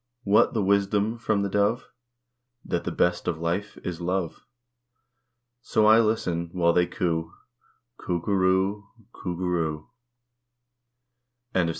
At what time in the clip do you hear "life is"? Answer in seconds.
3.37-4.01